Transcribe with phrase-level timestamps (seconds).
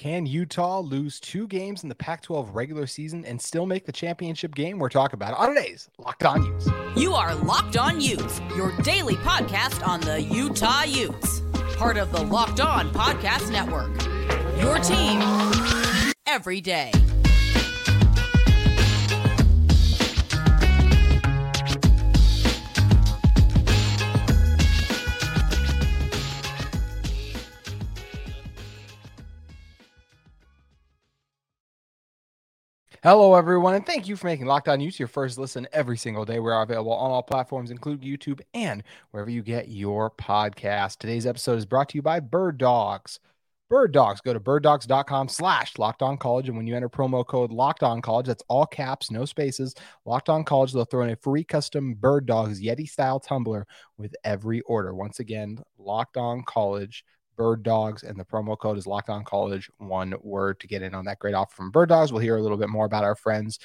[0.00, 3.92] Can Utah lose two games in the Pac 12 regular season and still make the
[3.92, 4.78] championship game?
[4.78, 6.70] We're talking about it on today's Locked On Utes.
[6.96, 11.42] You are Locked On Utes, your daily podcast on the Utah Utes,
[11.76, 13.90] part of the Locked On Podcast Network.
[14.58, 15.20] Your team
[16.26, 16.92] every day.
[33.02, 36.26] Hello, everyone, and thank you for making Locked On Utes your first listen every single
[36.26, 36.38] day.
[36.38, 40.98] We're available on all platforms, including YouTube and wherever you get your podcast.
[40.98, 43.18] Today's episode is brought to you by Bird Dogs.
[43.70, 44.20] Bird Dogs.
[44.20, 46.48] Go to birddogs.com slash locked on college.
[46.48, 50.28] And when you enter promo code locked on college, that's all caps, no spaces, locked
[50.28, 54.60] on college, they'll throw in a free custom Bird Dogs Yeti style tumbler with every
[54.62, 54.94] order.
[54.94, 57.02] Once again, locked on college
[57.40, 59.70] Bird Dogs, and the promo code is Locked On College.
[59.78, 62.12] One word to get in on that great offer from Bird Dogs.
[62.12, 63.58] We'll hear a little bit more about our friends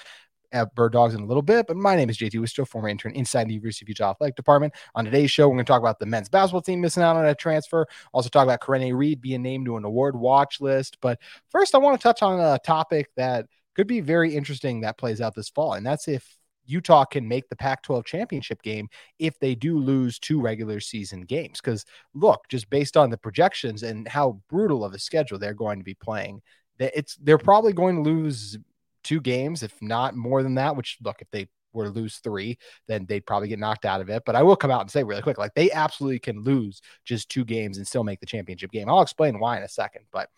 [0.53, 3.11] at Bird Dogs in a little bit, but my name is JT Wistrcill, former intern
[3.15, 4.73] inside the University of Utah Athletic Department.
[4.95, 7.25] On today's show, we're going to talk about the men's basketball team missing out on
[7.25, 7.85] a transfer.
[8.13, 10.97] Also, talk about Karene Reid being named to an award watch list.
[11.01, 11.19] But
[11.49, 15.19] first, I want to touch on a topic that could be very interesting that plays
[15.19, 16.34] out this fall, and that's if
[16.65, 21.21] Utah can make the Pac 12 championship game if they do lose two regular season
[21.21, 21.59] games.
[21.61, 25.79] Because look, just based on the projections and how brutal of a schedule they're going
[25.79, 26.41] to be playing,
[26.79, 28.57] it's they're probably going to lose
[29.03, 30.75] two games, if not more than that.
[30.75, 32.57] Which look, if they were to lose three,
[32.87, 34.23] then they'd probably get knocked out of it.
[34.25, 37.29] But I will come out and say really quick, like they absolutely can lose just
[37.29, 38.89] two games and still make the championship game.
[38.89, 40.29] I'll explain why in a second, but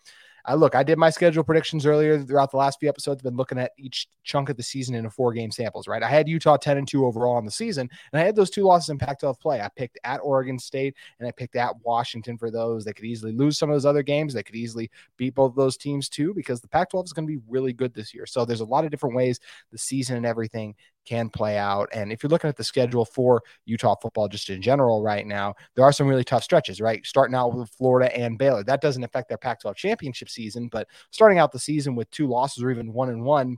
[0.48, 3.20] I look, I did my schedule predictions earlier throughout the last few episodes.
[3.20, 6.02] Been looking at each chunk of the season in a four game samples, right?
[6.02, 8.62] I had Utah 10 and 2 overall on the season, and I had those two
[8.62, 9.60] losses in Pac 12 play.
[9.60, 12.82] I picked at Oregon State and I picked at Washington for those.
[12.82, 14.32] They could easily lose some of those other games.
[14.32, 17.28] They could easily beat both of those teams too, because the Pac 12 is going
[17.28, 18.24] to be really good this year.
[18.24, 20.74] So there's a lot of different ways the season and everything
[21.08, 21.88] can play out.
[21.92, 25.54] And if you're looking at the schedule for Utah football just in general right now,
[25.74, 27.04] there are some really tough stretches, right?
[27.06, 28.62] Starting out with Florida and Baylor.
[28.62, 32.26] That doesn't affect their Pac 12 championship season, but starting out the season with two
[32.26, 33.56] losses or even one and one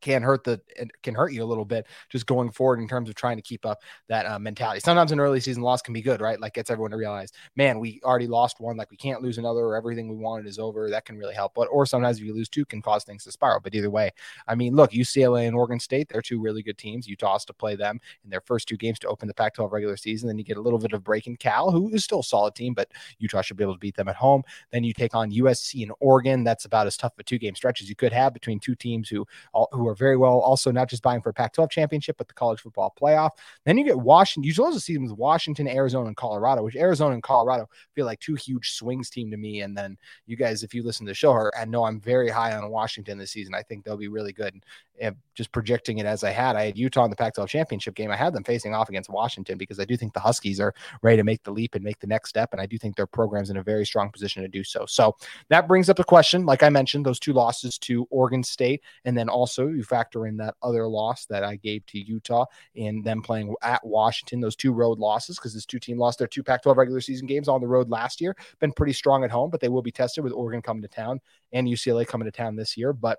[0.00, 0.60] can hurt the
[1.02, 3.66] can hurt you a little bit just going forward in terms of trying to keep
[3.66, 4.80] up that uh, mentality.
[4.80, 6.40] Sometimes an early season loss can be good, right?
[6.40, 9.60] Like gets everyone to realize, man, we already lost one, like we can't lose another,
[9.60, 10.90] or everything we wanted is over.
[10.90, 11.52] That can really help.
[11.54, 13.60] But or sometimes if you lose two, can cause things to spiral.
[13.60, 14.10] But either way,
[14.46, 17.08] I mean, look, UCLA and Oregon State, they're two really good teams.
[17.08, 19.96] Utah has to play them in their first two games to open the Pac-12 regular
[19.96, 20.28] season.
[20.28, 22.54] Then you get a little bit of break in Cal, who is still a solid
[22.54, 24.42] team, but Utah should be able to beat them at home.
[24.70, 26.44] Then you take on USC and Oregon.
[26.44, 29.08] That's about as tough a two game stretch as you could have between two teams
[29.08, 29.26] who
[29.72, 32.34] who are very well also not just buying for a Pac 12 championship, but the
[32.34, 33.30] college football playoff.
[33.64, 34.48] Then you get Washington.
[34.48, 38.20] You close the season with Washington, Arizona, and Colorado, which Arizona and Colorado feel like
[38.20, 39.62] two huge swings team to me.
[39.62, 39.96] And then
[40.26, 43.18] you guys, if you listen to the show, I know I'm very high on Washington
[43.18, 43.54] this season.
[43.54, 44.62] I think they'll be really good.
[45.00, 47.94] And just projecting it as I had, I had Utah in the Pac 12 championship
[47.94, 48.10] game.
[48.10, 51.16] I had them facing off against Washington because I do think the Huskies are ready
[51.16, 52.50] to make the leap and make the next step.
[52.52, 54.84] And I do think their program's in a very strong position to do so.
[54.86, 55.16] So
[55.48, 58.82] that brings up the question, like I mentioned, those two losses to Oregon State.
[59.06, 62.44] And then also you factor in that other loss that I gave to Utah
[62.76, 66.28] and them playing at Washington, those two road losses, because this two team lost their
[66.28, 68.36] two Pac 12 regular season games on the road last year.
[68.60, 71.20] Been pretty strong at home, but they will be tested with Oregon coming to town
[71.52, 72.92] and UCLA coming to town this year.
[72.92, 73.18] But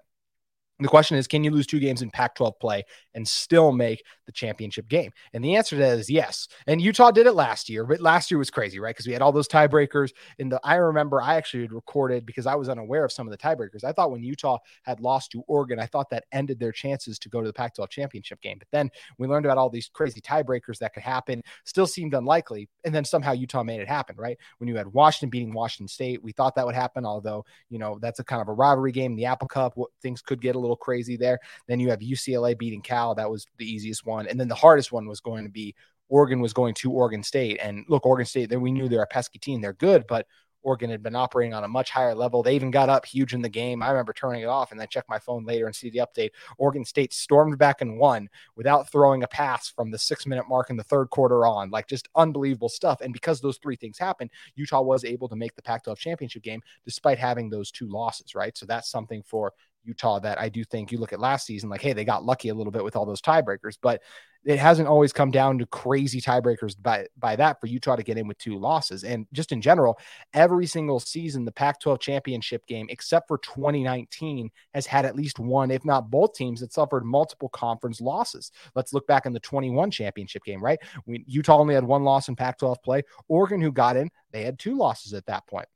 [0.84, 2.84] the question is, can you lose two games in Pac 12 play
[3.14, 5.12] and still make the championship game?
[5.34, 6.48] And the answer to that is yes.
[6.68, 8.96] And Utah did it last year, but last year was crazy, right?
[8.96, 10.12] Because we had all those tiebreakers.
[10.40, 13.32] And the I remember I actually had recorded because I was unaware of some of
[13.32, 13.84] the tiebreakers.
[13.84, 17.30] I thought when Utah had lost to Oregon, I thought that ended their chances to
[17.30, 18.58] go to the Pac 12 championship game.
[18.58, 22.70] But then we learned about all these crazy tiebreakers that could happen, still seemed unlikely.
[22.84, 24.38] And then somehow Utah made it happen, right?
[24.58, 28.00] When you had Washington beating Washington State, we thought that would happen, although, you know,
[28.02, 29.16] that's a kind of a rivalry game.
[29.16, 31.40] The Apple Cup, what, things could get a little little crazy there.
[31.68, 33.16] Then you have UCLA beating Cal.
[33.16, 34.28] That was the easiest one.
[34.28, 35.76] And then the hardest one was going to be
[36.10, 37.60] Oregon was going to Oregon State.
[37.62, 39.62] And look, Oregon State, then we knew they're a pesky team.
[39.62, 40.28] They're good, but
[40.64, 42.44] Oregon had been operating on a much higher level.
[42.44, 43.82] They even got up huge in the game.
[43.82, 46.32] I remember turning it off and then check my phone later and see the update.
[46.58, 50.70] Oregon State stormed back and won without throwing a pass from the six minute mark
[50.70, 51.70] in the third quarter on.
[51.70, 53.02] Like just unbelievable stuff.
[53.02, 56.44] And because those three things happened, Utah was able to make the Pac 12 championship
[56.44, 58.56] game despite having those two losses, right?
[58.58, 59.54] So that's something for
[59.84, 62.50] Utah that I do think you look at last season, like, hey, they got lucky
[62.50, 64.02] a little bit with all those tiebreakers, but
[64.44, 68.18] it hasn't always come down to crazy tiebreakers by by that for Utah to get
[68.18, 69.04] in with two losses.
[69.04, 70.00] And just in general,
[70.34, 75.70] every single season, the Pac-12 championship game, except for 2019, has had at least one,
[75.70, 78.52] if not both teams that suffered multiple conference losses.
[78.74, 80.80] Let's look back in the 21 championship game, right?
[81.06, 83.04] We, Utah only had one loss in Pac-12 play.
[83.28, 85.68] Oregon, who got in, they had two losses at that point.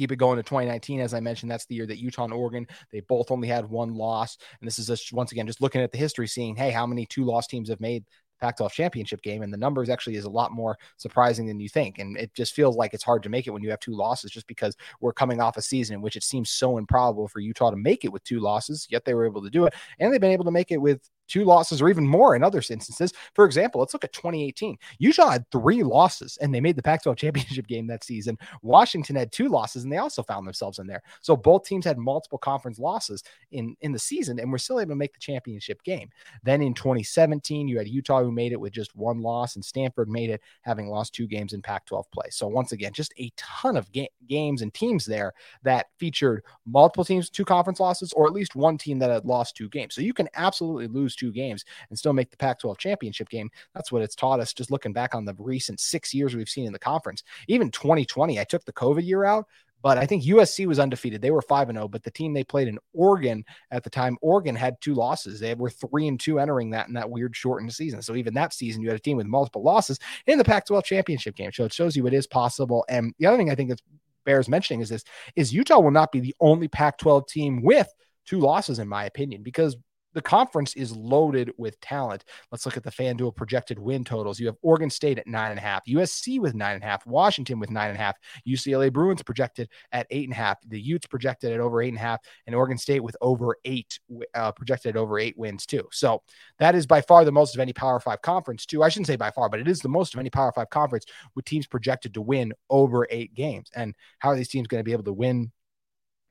[0.00, 2.66] Keep it going to 2019 as i mentioned that's the year that utah and oregon
[2.90, 5.92] they both only had one loss and this is just once again just looking at
[5.92, 8.02] the history seeing hey how many two loss teams have made
[8.40, 9.42] Pac 12 championship game.
[9.42, 11.98] And the numbers actually is a lot more surprising than you think.
[11.98, 14.30] And it just feels like it's hard to make it when you have two losses
[14.30, 17.70] just because we're coming off a season in which it seems so improbable for Utah
[17.70, 19.74] to make it with two losses, yet they were able to do it.
[19.98, 22.58] And they've been able to make it with two losses or even more in other
[22.58, 23.12] instances.
[23.34, 24.76] For example, let's look at 2018.
[24.98, 28.36] Utah had three losses and they made the Pac 12 championship game that season.
[28.62, 31.02] Washington had two losses and they also found themselves in there.
[31.22, 33.22] So both teams had multiple conference losses
[33.52, 36.10] in, in the season and were still able to make the championship game.
[36.42, 40.08] Then in 2017, you had Utah who made it with just one loss and Stanford
[40.08, 42.26] made it having lost two games in Pac 12 play.
[42.30, 47.04] So once again, just a ton of ga- games and teams there that featured multiple
[47.04, 49.94] teams, two conference losses, or at least one team that had lost two games.
[49.94, 53.50] So you can absolutely lose two games and still make the Pac 12 championship game.
[53.74, 56.66] That's what it's taught us just looking back on the recent six years we've seen
[56.66, 57.22] in the conference.
[57.46, 59.46] Even 2020, I took the COVID year out.
[59.82, 61.22] But I think USC was undefeated.
[61.22, 64.18] They were 5 and 0, but the team they played in Oregon at the time,
[64.20, 65.40] Oregon had two losses.
[65.40, 68.02] They were 3 and 2 entering that in that weird shortened season.
[68.02, 70.84] So even that season, you had a team with multiple losses in the Pac 12
[70.84, 71.50] championship game.
[71.52, 72.84] So it shows you it is possible.
[72.90, 73.80] And the other thing I think that
[74.26, 77.88] bears mentioning is this is Utah will not be the only Pac 12 team with
[78.26, 79.76] two losses, in my opinion, because
[80.14, 82.24] the conference is loaded with talent.
[82.50, 84.40] Let's look at the FanDuel projected win totals.
[84.40, 87.06] You have Oregon State at nine and a half, USC with nine and a half,
[87.06, 88.16] Washington with nine and a half,
[88.46, 91.98] UCLA Bruins projected at eight and a half, the Utes projected at over eight and
[91.98, 93.98] a half, and Oregon State with over eight,
[94.34, 95.86] uh, projected at over eight wins too.
[95.92, 96.22] So
[96.58, 98.82] that is by far the most of any Power Five conference too.
[98.82, 101.04] I shouldn't say by far, but it is the most of any Power Five conference
[101.34, 103.70] with teams projected to win over eight games.
[103.74, 105.52] And how are these teams going to be able to win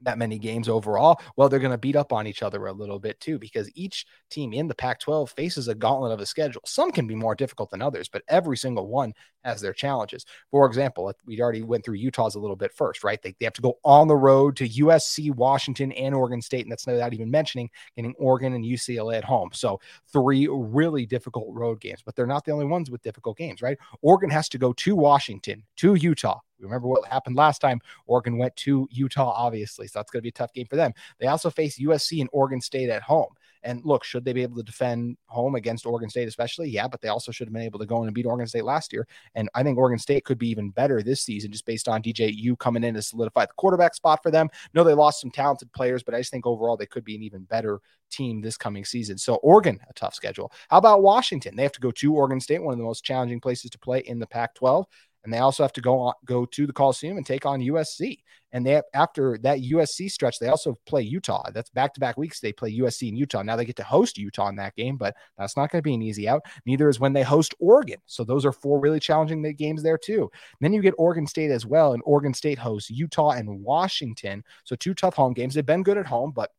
[0.02, 3.00] that many games overall, well, they're going to beat up on each other a little
[3.00, 6.62] bit too, because each team in the Pac 12 faces a gauntlet of a schedule.
[6.66, 9.14] Some can be more difficult than others, but every single one
[9.44, 10.26] has their challenges.
[10.52, 13.22] For example, we already went through Utah's a little bit first, right?
[13.22, 16.64] They, they have to go on the road to USC, Washington, and Oregon State.
[16.64, 19.50] And that's not even mentioning getting Oregon and UCLA at home.
[19.54, 19.80] So
[20.12, 23.78] three really difficult road games, but they're not the only ones with difficult games, right?
[24.02, 27.80] Oregon has to go to Washington, to Utah, Remember what happened last time?
[28.06, 29.88] Oregon went to Utah, obviously.
[29.88, 30.94] So that's going to be a tough game for them.
[31.20, 33.34] They also face USC and Oregon State at home.
[33.64, 36.70] And look, should they be able to defend home against Oregon State, especially?
[36.70, 38.64] Yeah, but they also should have been able to go in and beat Oregon State
[38.64, 39.08] last year.
[39.36, 42.58] And I think Oregon State could be even better this season just based on DJU
[42.58, 44.50] coming in to solidify the quarterback spot for them.
[44.74, 47.24] No, they lost some talented players, but I just think overall they could be an
[47.24, 49.18] even better team this coming season.
[49.18, 50.52] So Oregon, a tough schedule.
[50.70, 51.56] How about Washington?
[51.56, 54.00] They have to go to Oregon State, one of the most challenging places to play
[54.00, 54.86] in the Pac 12
[55.24, 58.20] and they also have to go on, go to the Coliseum and take on USC.
[58.52, 61.52] And they after that USC stretch, they also play Utah.
[61.54, 62.40] That's back to back weeks.
[62.40, 63.44] They play USC and Utah.
[63.44, 65.94] Now they get to host Utah in that game, but that's not going to be
[65.94, 66.44] an easy out.
[66.66, 68.00] Neither is when they host Oregon.
[68.08, 70.22] So those are four really challenging games there too.
[70.22, 74.44] And then you get Oregon State as well, and Oregon State hosts Utah and Washington.
[74.64, 75.54] So two tough home games.
[75.54, 76.50] They've been good at home, but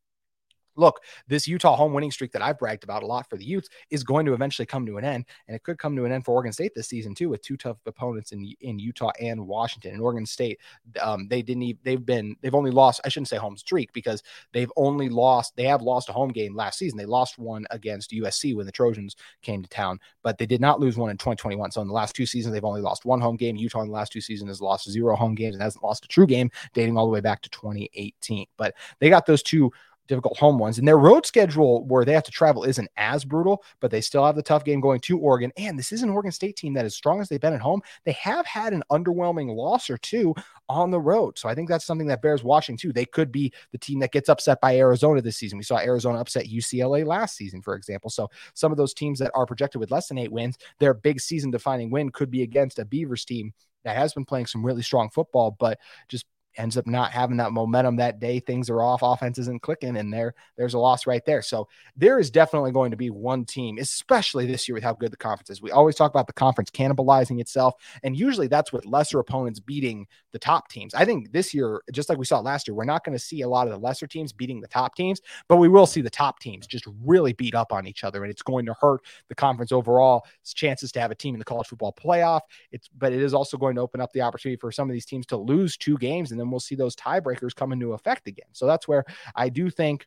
[0.76, 3.68] look, this Utah home winning streak that I've bragged about a lot for the Utes
[3.90, 5.26] is going to eventually come to an end.
[5.46, 7.56] And it could come to an end for Oregon State this season, too, with two
[7.56, 9.92] tough opponents in, in Utah and Washington.
[9.92, 10.58] And Oregon State,
[11.00, 14.22] um, they didn't even, they've been, they've only lost, I shouldn't say home streak because
[14.52, 16.98] they've only lost, they have lost a home game last season.
[16.98, 20.80] They lost one against USC when the Trojans came to town, but they did not
[20.80, 21.70] lose one in 2021.
[21.72, 23.56] So in the last two seasons, they've only lost one home game.
[23.56, 26.08] Utah in the last two seasons has lost zero home games and hasn't lost a
[26.08, 28.46] true game dating all the way back to 2018.
[28.56, 29.70] But they got those two
[30.10, 30.78] difficult home ones.
[30.78, 34.26] And their road schedule, where they have to travel, isn't as brutal, but they still
[34.26, 35.52] have the tough game going to Oregon.
[35.56, 37.80] And this is an Oregon State team that, as strong as they've been at home,
[38.04, 40.34] they have had an underwhelming loss or two
[40.68, 41.38] on the road.
[41.38, 42.92] So I think that's something that bears watching too.
[42.92, 45.58] They could be the team that gets upset by Arizona this season.
[45.58, 48.10] We saw Arizona upset UCLA last season, for example.
[48.10, 51.20] So some of those teams that are projected with less than eight wins, their big
[51.20, 54.82] season defining win could be against a Beavers team that has been playing some really
[54.82, 56.26] strong football, but just
[56.60, 58.38] ends up not having that momentum that day.
[58.38, 61.42] Things are off, offense isn't clicking, and there there's a loss right there.
[61.42, 65.10] So there is definitely going to be one team, especially this year with how good
[65.10, 65.62] the conference is.
[65.62, 70.06] We always talk about the conference cannibalizing itself, and usually that's with lesser opponents beating
[70.32, 70.94] the top teams.
[70.94, 73.40] I think this year, just like we saw last year, we're not going to see
[73.40, 76.10] a lot of the lesser teams beating the top teams, but we will see the
[76.10, 79.34] top teams just really beat up on each other, and it's going to hurt the
[79.34, 80.24] conference overall.
[80.52, 82.40] Chances to have a team in the college football playoff.
[82.70, 85.06] It's but it is also going to open up the opportunity for some of these
[85.06, 88.48] teams to lose two games and then we'll see those tiebreakers come into effect again.
[88.52, 89.04] So that's where
[89.34, 90.06] I do think,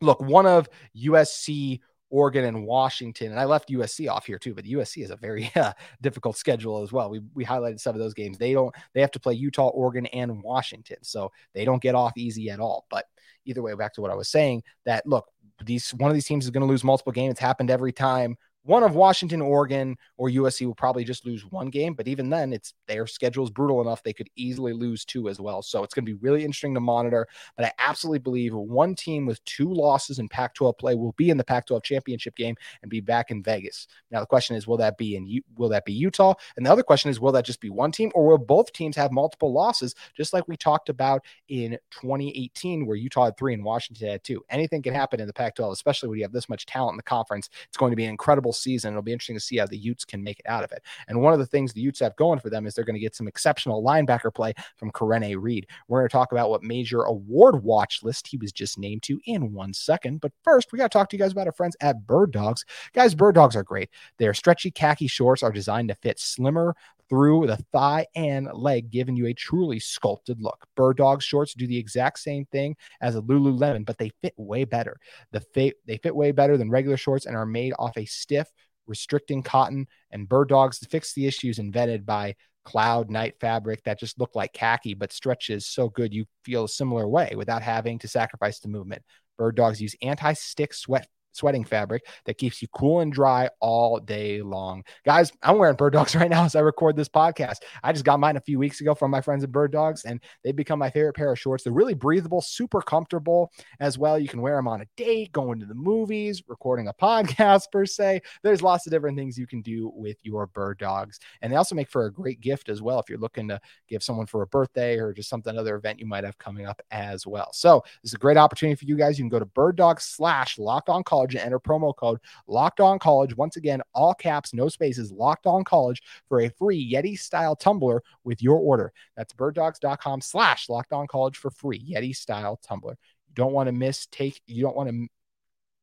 [0.00, 1.80] look, one of USC,
[2.10, 5.50] Oregon, and Washington, and I left USC off here too, but USC is a very
[5.56, 7.10] uh, difficult schedule as well.
[7.10, 8.38] We, we highlighted some of those games.
[8.38, 10.98] They don't, they have to play Utah, Oregon, and Washington.
[11.02, 12.86] So they don't get off easy at all.
[12.90, 13.06] But
[13.44, 15.26] either way, back to what I was saying that look,
[15.64, 17.32] these one of these teams is going to lose multiple games.
[17.32, 21.68] It's happened every time one of Washington, Oregon, or USC will probably just lose one
[21.68, 25.28] game, but even then, it's their schedule is brutal enough they could easily lose two
[25.28, 25.62] as well.
[25.62, 27.28] So it's going to be really interesting to monitor.
[27.56, 31.36] But I absolutely believe one team with two losses in Pac-12 play will be in
[31.36, 33.86] the Pac-12 championship game and be back in Vegas.
[34.10, 36.34] Now the question is, will that be in will that be Utah?
[36.56, 38.96] And the other question is, will that just be one team, or will both teams
[38.96, 43.64] have multiple losses, just like we talked about in 2018, where Utah had three and
[43.64, 44.42] Washington had two?
[44.50, 47.02] Anything can happen in the Pac-12, especially when you have this much talent in the
[47.04, 47.48] conference.
[47.68, 48.92] It's going to be an incredible season.
[48.92, 50.82] It'll be interesting to see how the Utes can make it out of it.
[51.08, 53.00] And one of the things the Utes have going for them is they're going to
[53.00, 55.66] get some exceptional linebacker play from Karene Reid.
[55.88, 59.20] We're going to talk about what major award watch list he was just named to
[59.26, 60.20] in one second.
[60.20, 62.64] But first, we got to talk to you guys about our friends at Bird Dogs.
[62.92, 63.90] Guys, Bird Dogs are great.
[64.18, 66.74] Their stretchy khaki shorts are designed to fit slimmer,
[67.08, 70.66] through the thigh and leg, giving you a truly sculpted look.
[70.74, 74.64] Bird Dog shorts do the exact same thing as a Lululemon, but they fit way
[74.64, 74.98] better.
[75.32, 78.48] The they fit way better than regular shorts and are made off a stiff,
[78.86, 82.34] restricting cotton, and bird dogs fix the issues invented by
[82.64, 86.68] cloud night fabric that just look like khaki but stretches so good you feel a
[86.68, 89.02] similar way without having to sacrifice the movement.
[89.38, 91.06] Bird dogs use anti-stick sweat
[91.36, 94.84] sweating fabric that keeps you cool and dry all day long.
[95.04, 97.56] Guys, I'm wearing bird dogs right now as I record this podcast.
[97.82, 100.20] I just got mine a few weeks ago from my friends at Bird Dogs, and
[100.42, 101.64] they've become my favorite pair of shorts.
[101.64, 104.18] They're really breathable, super comfortable as well.
[104.18, 107.86] You can wear them on a date, going to the movies, recording a podcast per
[107.86, 108.22] se.
[108.42, 111.18] There's lots of different things you can do with your bird dogs.
[111.42, 114.02] And they also make for a great gift as well if you're looking to give
[114.02, 117.26] someone for a birthday or just something other event you might have coming up as
[117.26, 117.52] well.
[117.52, 119.18] So this is a great opportunity for you guys.
[119.18, 122.20] You can go to bird dogs slash locked on college college and enter promo code
[122.46, 123.36] locked on college.
[123.36, 128.02] Once again, all caps, no spaces, locked on college for a free Yeti style tumbler
[128.24, 128.92] with your order.
[129.16, 132.96] That's birddogs.com slash locked on college for free Yeti style tumbler.
[133.28, 135.08] You don't want to miss take, you don't want to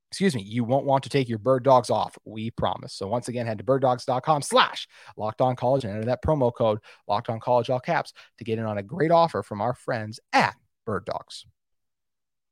[0.10, 2.16] excuse me, you won't want to take your bird dogs off.
[2.24, 2.94] We promise.
[2.94, 6.78] So once again, head to birddogs.com slash locked on college and enter that promo code
[7.08, 10.20] locked on college, all caps to get in on a great offer from our friends
[10.32, 11.48] at bird dogs.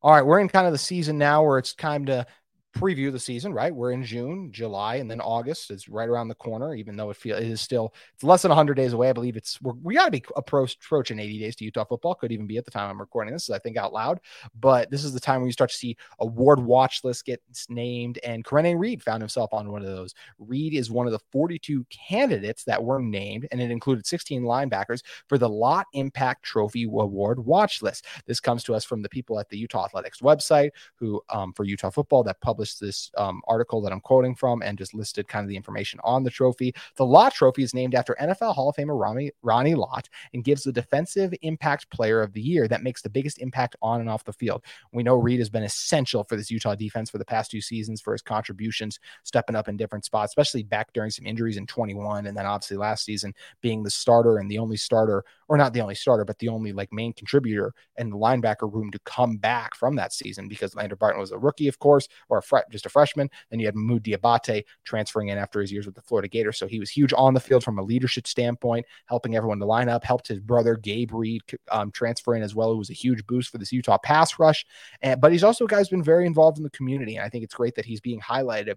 [0.04, 2.26] All right, we're in kind of the season now where it's time to
[2.74, 3.74] preview the season, right?
[3.74, 7.18] We're in June, July, and then August is right around the corner, even though it
[7.18, 9.10] feels it is still it's less than 100 days away.
[9.10, 12.16] I believe it's we're, we got to be approach, approaching 80 days to Utah football.
[12.16, 14.20] Could even be at the time I'm recording this, I think out loud.
[14.60, 18.20] But this is the time where you start to see award watch list gets named,
[18.24, 20.14] and Karene Reid found himself on one of those.
[20.40, 25.02] Reid is one of the 42 candidates that were named, and it included 16 linebackers
[25.28, 28.06] for the Lott Impact Trophy Award watch list.
[28.26, 31.64] This comes to us from the people at the Utah Athletics website, who um, for
[31.64, 35.28] Utah football that published published this um, article that I'm quoting from and just listed
[35.28, 36.76] kind of the information on the trophy.
[36.96, 40.62] The Lott Trophy is named after NFL Hall of Famer Ronnie, Ronnie Lott and gives
[40.62, 44.24] the defensive impact player of the year that makes the biggest impact on and off
[44.26, 44.62] the field.
[44.94, 48.00] We know Reid has been essential for this Utah defense for the past two seasons
[48.00, 52.28] for his contributions, stepping up in different spots, especially back during some injuries in 21.
[52.28, 55.82] And then obviously last season being the starter and the only starter, or not the
[55.82, 59.74] only starter, but the only like main contributor in the linebacker room to come back
[59.74, 62.90] from that season because Lander Barton was a rookie, of course, or a just a
[62.90, 63.30] freshman.
[63.50, 66.58] Then you had Moud Diabate transferring in after his years with the Florida Gators.
[66.58, 69.90] So he was huge on the field from a leadership standpoint, helping everyone to line
[69.90, 71.42] up, helped his brother Gabe Reid
[71.72, 72.72] um, transfer in as well.
[72.72, 74.66] It was a huge boost for this Utah pass rush.
[75.02, 77.16] And, but he's also a guy who's been very involved in the community.
[77.16, 78.76] And I think it's great that he's being highlighted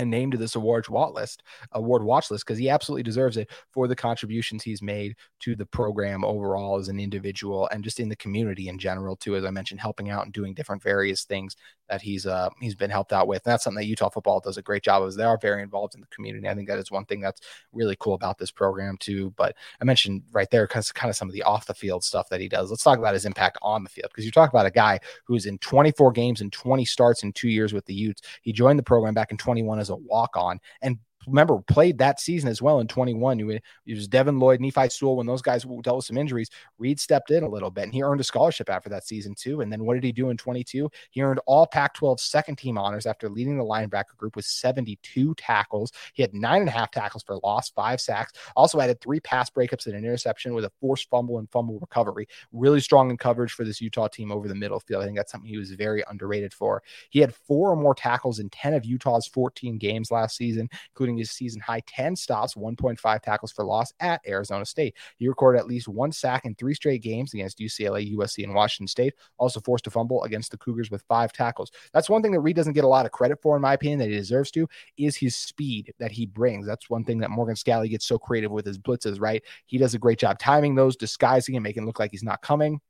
[0.00, 1.42] and named to this award watch list,
[1.72, 5.66] award watch list, because he absolutely deserves it for the contributions he's made to the
[5.66, 9.36] program overall as an individual and just in the community in general too.
[9.36, 11.54] As I mentioned, helping out and doing different various things
[11.90, 13.44] that he's uh he's been helped out with.
[13.44, 15.14] And that's something that Utah football does a great job of.
[15.14, 16.48] They are very involved in the community.
[16.48, 17.40] I think that is one thing that's
[17.72, 19.34] really cool about this program too.
[19.36, 22.28] But I mentioned right there because kind of some of the off the field stuff
[22.30, 22.70] that he does.
[22.70, 25.46] Let's talk about his impact on the field because you talk about a guy who's
[25.46, 28.22] in 24 games and 20 starts in two years with the Utes.
[28.42, 32.20] He joined the program back in 21 as a walk on and remember played that
[32.20, 33.40] season as well in 21.
[33.40, 33.62] It
[33.94, 35.16] was Devin Lloyd, Nephi Sewell.
[35.16, 38.02] When those guys dealt with some injuries, Reid stepped in a little bit and he
[38.02, 39.60] earned a scholarship after that season too.
[39.60, 40.90] And then what did he do in 22?
[41.10, 45.34] He earned all Pac 12 second team honors after leading the linebacker group with 72
[45.34, 45.92] tackles.
[46.14, 48.32] He had nine and a half tackles for loss, five sacks.
[48.56, 52.26] Also added three pass breakups and an interception with a forced fumble and fumble recovery.
[52.52, 55.02] Really strong in coverage for this Utah team over the middle field.
[55.02, 56.82] I think that's something he was very underrated for.
[57.10, 61.09] He had four or more tackles in 10 of Utah's 14 games last season, including
[61.10, 64.96] including his season high 10 stops, 1.5 tackles for loss at Arizona State.
[65.16, 68.86] He recorded at least one sack in three straight games against UCLA, USC, and Washington
[68.86, 69.14] State.
[69.38, 71.70] Also forced a fumble against the Cougars with five tackles.
[71.92, 73.98] That's one thing that Reid doesn't get a lot of credit for, in my opinion,
[74.00, 76.66] that he deserves to, is his speed that he brings.
[76.66, 79.42] That's one thing that Morgan Scalley gets so creative with his blitzes, right?
[79.66, 82.42] He does a great job timing those, disguising and making it look like he's not
[82.42, 82.80] coming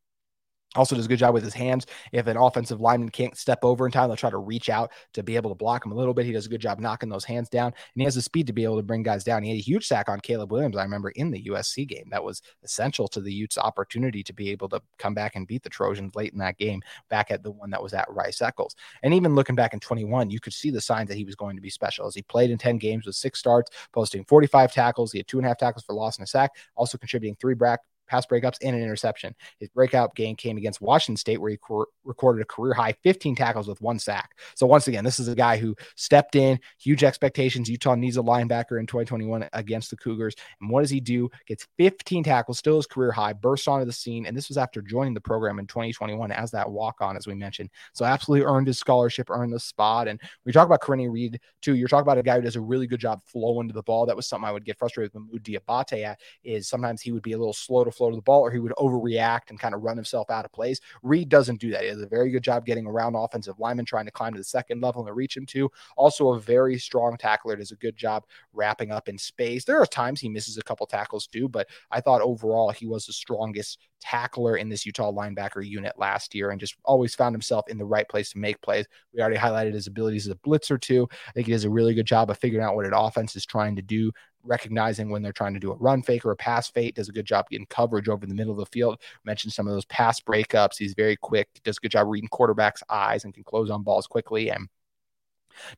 [0.77, 1.87] Also does a good job with his hands.
[2.13, 5.23] If an offensive lineman can't step over in time, they'll try to reach out to
[5.25, 6.27] be able to block him a little bit.
[6.27, 8.53] He does a good job knocking those hands down, and he has the speed to
[8.53, 9.43] be able to bring guys down.
[9.43, 12.07] He had a huge sack on Caleb Williams, I remember, in the USC game.
[12.11, 15.65] That was essential to the Utes' opportunity to be able to come back and beat
[15.65, 18.77] the Trojans late in that game, back at the one that was at Rice Eccles.
[19.03, 21.57] And even looking back in 21, you could see the signs that he was going
[21.57, 25.11] to be special as he played in 10 games with six starts, posting 45 tackles.
[25.11, 27.55] He had two and a half tackles for loss and a sack, also contributing three
[27.55, 27.81] back
[28.11, 29.35] pass breakups, and an interception.
[29.59, 33.37] His breakout game came against Washington State, where he cor- recorded a career high 15
[33.37, 34.33] tackles with one sack.
[34.55, 37.71] So, once again, this is a guy who stepped in, huge expectations.
[37.71, 40.35] Utah needs a linebacker in 2021 against the Cougars.
[40.61, 41.31] And what does he do?
[41.47, 44.27] Gets 15 tackles, still his career high, bursts onto the scene.
[44.27, 47.35] And this was after joining the program in 2021 as that walk on, as we
[47.35, 47.71] mentioned.
[47.93, 50.09] So, absolutely earned his scholarship, earned the spot.
[50.09, 51.77] And we talk about Karene Reid, too.
[51.77, 54.07] You're talking about a guy who does a really good job flowing to the ball.
[54.07, 57.23] That was something I would get frustrated with Mood Diabate at, is sometimes he would
[57.23, 59.75] be a little slow to flow to the ball or he would overreact and kind
[59.75, 60.81] of run himself out of plays.
[61.03, 61.83] Reid doesn't do that.
[61.83, 64.45] He does a very good job getting around offensive linemen, trying to climb to the
[64.45, 65.71] second level and reach him to.
[65.99, 67.57] Also, a very strong tackler.
[67.57, 69.67] Does a good job wrapping up in space.
[69.67, 73.05] There are times he misses a couple tackles too, but I thought overall he was
[73.05, 77.69] the strongest tackler in this Utah linebacker unit last year and just always found himself
[77.69, 78.87] in the right place to make plays.
[79.13, 81.07] We already highlighted his abilities as a blitzer too.
[81.29, 83.45] I think he does a really good job of figuring out what an offense is
[83.45, 84.11] trying to do
[84.45, 87.13] recognizing when they're trying to do a run fake or a pass fake, does a
[87.13, 89.01] good job getting coverage over the middle of the field.
[89.25, 90.79] Mentioned some of those pass breakups.
[90.79, 94.07] He's very quick, does a good job reading quarterbacks' eyes and can close on balls
[94.07, 94.51] quickly.
[94.51, 94.69] And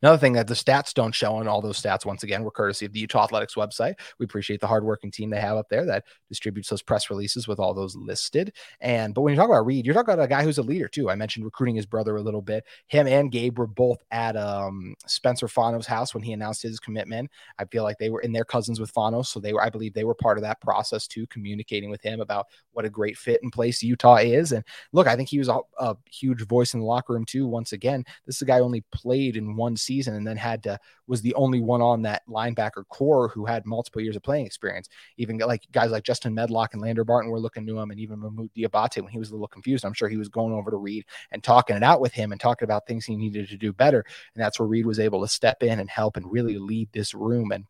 [0.02, 2.86] Another thing that the stats don't show, and all those stats, once again, were courtesy
[2.86, 3.94] of the Utah Athletics website.
[4.18, 7.58] We appreciate the hardworking team they have up there that distributes those press releases with
[7.58, 8.52] all those listed.
[8.80, 10.88] And but when you talk about Reid, you're talking about a guy who's a leader
[10.88, 11.10] too.
[11.10, 12.64] I mentioned recruiting his brother a little bit.
[12.88, 17.30] Him and Gabe were both at um, Spencer Fano's house when he announced his commitment.
[17.58, 19.94] I feel like they were in their cousins with Fano, so they were, I believe,
[19.94, 23.42] they were part of that process too, communicating with him about what a great fit
[23.42, 24.52] and place Utah is.
[24.52, 27.46] And look, I think he was a, a huge voice in the locker room too.
[27.46, 30.78] Once again, this is a guy only played in one season and then had to
[31.06, 34.88] was the only one on that linebacker corps who had multiple years of playing experience.
[35.16, 38.18] Even like guys like Justin Medlock and Lander Barton were looking to him, and even
[38.18, 39.84] Mohamoud Diabate when he was a little confused.
[39.84, 42.40] I'm sure he was going over to Reid and talking it out with him and
[42.40, 44.04] talking about things he needed to do better.
[44.34, 47.14] And that's where Reid was able to step in and help and really lead this
[47.14, 47.66] room and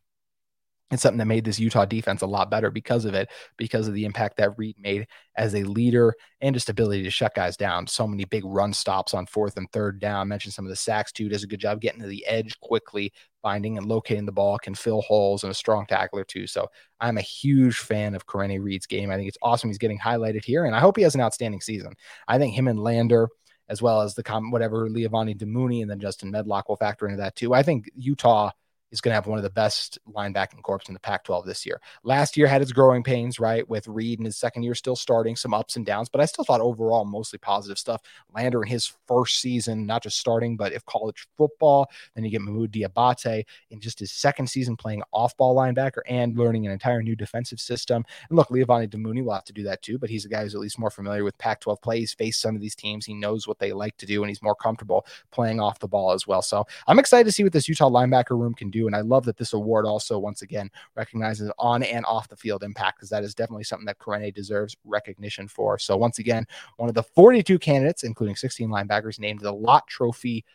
[0.93, 3.93] it's something that made this Utah defense a lot better because of it, because of
[3.93, 7.87] the impact that Reid made as a leader and just ability to shut guys down.
[7.87, 10.27] So many big run stops on fourth and third down.
[10.27, 11.29] Mentioned some of the sacks too.
[11.29, 14.75] Does a good job getting to the edge quickly, finding and locating the ball, can
[14.75, 16.47] fill holes, and a strong tackler too.
[16.47, 16.67] So
[16.99, 19.09] I'm a huge fan of Karene Reid's game.
[19.09, 21.61] I think it's awesome he's getting highlighted here, and I hope he has an outstanding
[21.61, 21.93] season.
[22.27, 23.29] I think him and Lander
[23.69, 27.17] as well as the com- whatever Levani Damuni and then Justin Medlock will factor into
[27.17, 27.53] that too.
[27.53, 28.51] I think Utah
[28.93, 31.65] is going to have one of the best linebacking corps in the Pac 12 this
[31.65, 31.81] year.
[32.03, 33.67] Last year had its growing pains, right?
[33.67, 36.45] With Reid in his second year still starting, some ups and downs, but I still
[36.45, 38.01] thought overall mostly positive stuff.
[38.33, 42.41] Lander in his first season, not just starting, but if college football, then you get
[42.41, 47.01] Mohamoud Diabate in just his second season playing off ball linebacker and learning an entire
[47.01, 48.05] new defensive system.
[48.29, 50.53] And look, Levani Damuni will have to do that too, but he's a guy who's
[50.53, 51.99] at least more familiar with Pac 12 play.
[51.99, 54.43] He's faced some of these teams, he knows what they like to do, and he's
[54.43, 56.43] more comfortable playing off the ball as well.
[56.43, 58.82] So I'm excited to see what this Utah linebacker room can do.
[58.87, 62.63] And I love that this award also, once again, recognizes on and off the field
[62.63, 65.77] impact because that is definitely something that Karene deserves recognition for.
[65.77, 66.45] So, once again,
[66.77, 70.45] one of the 42 candidates, including 16 linebackers, named the Lott Trophy.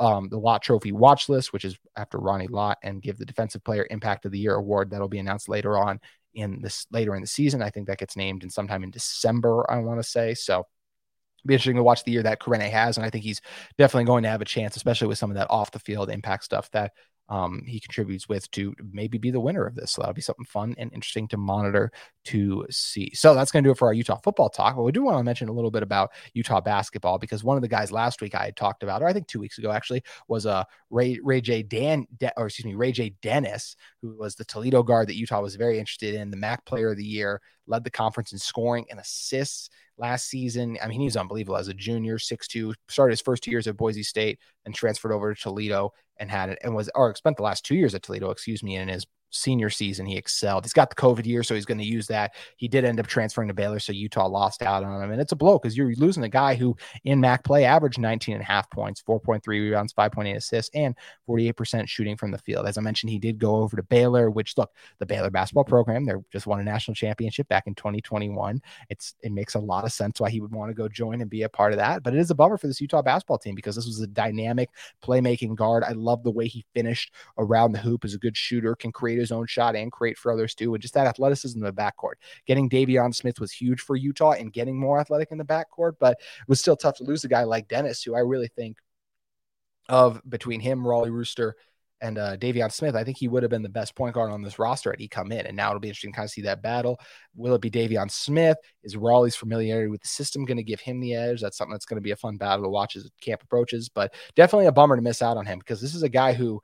[0.00, 3.62] Um, the Lott Trophy watch list, which is after Ronnie Lott, and give the Defensive
[3.62, 6.00] Player Impact of the Year award that'll be announced later on
[6.34, 7.62] in this later in the season.
[7.62, 10.34] I think that gets named in sometime in December, I want to say.
[10.34, 10.66] So
[11.46, 12.96] be interesting to watch the year that Karene has.
[12.96, 13.40] And I think he's
[13.78, 16.44] definitely going to have a chance, especially with some of that off the field impact
[16.44, 16.92] stuff that
[17.28, 19.92] um, he contributes with to maybe be the winner of this.
[19.92, 21.90] So that'll be something fun and interesting to monitor
[22.24, 23.10] to see.
[23.14, 24.76] So that's going to do it for our Utah football talk.
[24.76, 27.62] But we do want to mention a little bit about Utah basketball because one of
[27.62, 30.02] the guys last week I had talked about, or I think two weeks ago actually,
[30.28, 34.34] was uh, Ray Ray J Dan, De- or excuse me, Ray J Dennis, who was
[34.34, 37.40] the Toledo guard that Utah was very interested in, the MAC Player of the Year,
[37.66, 40.78] led the conference in scoring and assists last season.
[40.82, 43.76] I mean, he was unbelievable as a junior, 6'2, started his first two years at
[43.76, 47.42] Boise State and transferred over to Toledo and had it and was or spent the
[47.42, 50.64] last two years at Toledo, excuse me, in his senior season, he excelled.
[50.64, 52.34] He's got the COVID year, so he's going to use that.
[52.56, 55.10] He did end up transferring to Baylor, so Utah lost out on him.
[55.10, 58.34] And it's a blow because you're losing a guy who in MAC play averaged 19
[58.34, 60.94] and a half points, 4.3 rebounds, 5.8 assists, and
[61.28, 62.66] 48% shooting from the field.
[62.66, 66.04] As I mentioned, he did go over to Baylor, which look, the Baylor basketball program,
[66.04, 68.60] they just won a national championship back in 2021.
[68.90, 71.30] It's it makes a lot of sense why he would want to go join and
[71.30, 72.02] be a part of that.
[72.02, 74.68] But it is a bummer for this Utah basketball team because this was a dynamic
[75.02, 75.84] playmaking guard.
[75.84, 79.18] I love the way he finished around the hoop as a good shooter, can create
[79.22, 80.74] his own shot and create for others too.
[80.74, 82.14] And just that athleticism in the backcourt.
[82.46, 86.12] Getting Deivon Smith was huge for Utah and getting more athletic in the backcourt, but
[86.12, 88.76] it was still tough to lose a guy like Dennis, who I really think
[89.88, 91.56] of between him, Rollie Worster,
[92.02, 94.42] and uh, Deivon Smith, I think he would have been the best point guard on
[94.42, 95.46] this roster had he come in.
[95.46, 96.98] And now it'll be interesting to kind of see that battle.
[97.36, 98.56] Will it be Deivon Smith?
[98.82, 101.40] Is Rollie's familiarity with the system going to give him the edge?
[101.40, 103.88] That's something that's going to be a fun battle to watch as camp approaches.
[103.88, 106.60] But definitely a bummer to miss out on him because this is a guy who,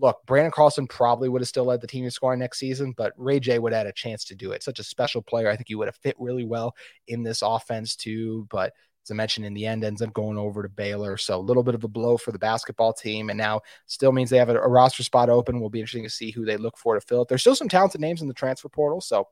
[0.00, 3.12] look, Branden Carlson probably would have still led the team in scoring next season, but
[3.16, 4.62] Ray J would have had a chance to do it.
[4.62, 5.48] Such a special player.
[5.48, 6.74] I think he would have fit really well
[7.08, 8.46] in this offense too.
[8.50, 8.72] But
[9.04, 11.16] as I mentioned, in the end, ends up going over to Baylor.
[11.16, 13.30] So a little bit of a blow for the basketball team.
[13.30, 15.60] And now still means they have a, a roster spot open.
[15.60, 17.28] Will be interesting to see who they look for to fill it.
[17.28, 19.00] There's still some talented names in the transfer portal.
[19.00, 19.28] So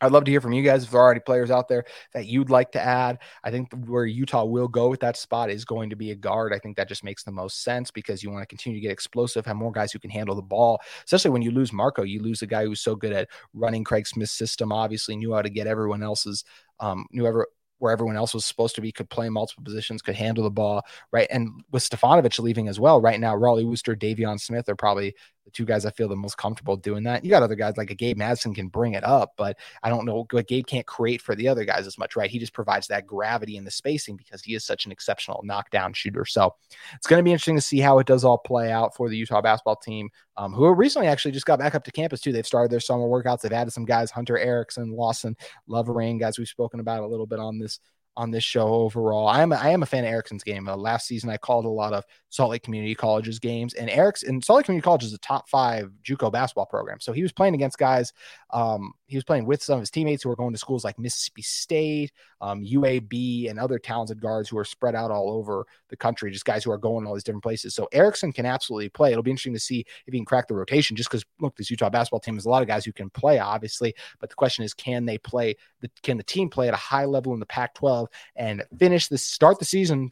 [0.00, 2.26] I'd love to hear from you guys if there are any players out there that
[2.26, 3.18] you'd like to add.
[3.44, 6.52] I think where Utah will go with that spot is going to be a guard.
[6.54, 8.92] I think that just makes the most sense because you want to continue to get
[8.92, 10.80] explosive, have more guys who can handle the ball.
[11.04, 14.06] Especially when you lose Marco, you lose a guy who's so good at running Craig
[14.06, 14.72] Smith's system.
[14.72, 16.44] Obviously, knew how to get everyone else's,
[16.80, 17.46] um, knew ever
[17.80, 20.82] where everyone else was supposed to be, could play multiple positions, could handle the ball,
[21.12, 21.26] right?
[21.30, 25.14] And with Stefanovic leaving as well, right now, Rollie Worster, Deivon Smith are probably
[25.50, 27.24] the two guys I feel the most comfortable doing that.
[27.24, 30.04] You got other guys like a Gabe Madsen can bring it up, but I don't
[30.04, 32.30] know what Gabe can't create for the other guys as much, right?
[32.30, 35.92] He just provides that gravity and the spacing because he is such an exceptional knockdown
[35.92, 36.24] shooter.
[36.24, 36.54] So
[36.94, 39.16] it's going to be interesting to see how it does all play out for the
[39.16, 42.32] Utah basketball team, um, who recently actually just got back up to campus too.
[42.32, 43.40] They've started their summer workouts.
[43.40, 45.36] They've added some guys, Hunter Erickson, Lawson,
[45.66, 47.80] Lovering, guys we've spoken about a little bit on this
[48.20, 49.26] on this show overall.
[49.26, 50.68] I am a, I am a fan of Erickson's game.
[50.68, 54.28] Uh, last season, I called a lot of Salt Lake Community College's games, and Erickson
[54.28, 57.00] and Salt Lake Community College is a top five JUCO basketball program.
[57.00, 58.12] So he was playing against guys.
[58.50, 60.98] Um, he was playing with some of his teammates who were going to schools like
[60.98, 65.96] Mississippi State, um, UAB, and other talented guards who are spread out all over the
[65.96, 66.30] country.
[66.30, 67.74] Just guys who are going to all these different places.
[67.74, 69.12] So Erickson can absolutely play.
[69.12, 70.94] It'll be interesting to see if he can crack the rotation.
[70.94, 73.38] Just because look, this Utah basketball team has a lot of guys who can play,
[73.38, 75.56] obviously, but the question is, can they play?
[75.80, 79.18] The, can the team play at a high level in the Pac-12 and finish the
[79.18, 80.10] start the season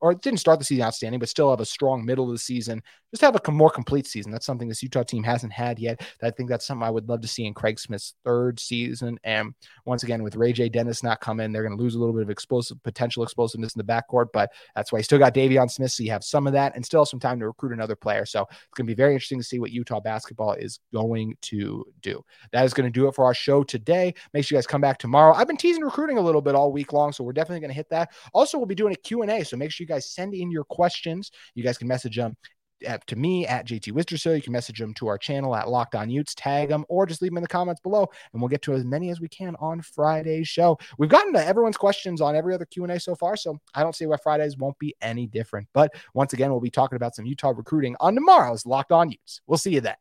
[0.00, 2.82] or didn't start the season outstanding, but still have a strong middle of the season.
[3.12, 4.30] Just have a more complete season.
[4.30, 6.00] That's something this Utah team hasn't had yet.
[6.22, 9.18] I think that's something I would love to see in Craig Smith's third season.
[9.24, 9.52] And
[9.84, 10.68] once again, with Ray J.
[10.68, 13.84] Dennis not coming, they're going to lose a little bit of explosive potential explosiveness in
[13.84, 14.26] the backcourt.
[14.32, 16.86] But that's why you still got Deivon Smith, so you have some of that, and
[16.86, 18.24] still some time to recruit another player.
[18.24, 21.84] So it's going to be very interesting to see what Utah basketball is going to
[22.00, 22.24] do.
[22.52, 24.14] That is going to do it for our show today.
[24.32, 25.34] Make sure you guys come back tomorrow.
[25.34, 27.74] I've been teasing recruiting a little bit all week long, so we're definitely going to
[27.74, 28.10] hit that.
[28.32, 30.50] Also, we'll be doing a Q and A, so make sure you guys send in
[30.50, 31.30] your questions.
[31.54, 32.36] You guys can message them
[33.06, 34.34] to me at JT Wistrcill.
[34.34, 37.20] You can message them to our channel at Locked On Utes, tag them, or just
[37.20, 39.54] leave them in the comments below, and we'll get to as many as we can
[39.56, 40.78] on Friday's show.
[40.96, 43.82] We've gotten to everyone's questions on every other Q and A so far, so I
[43.82, 45.68] don't see why Fridays won't be any different.
[45.74, 49.42] But once again, we'll be talking about some Utah recruiting on tomorrow's Locked On Utes.
[49.46, 49.96] We'll see you then.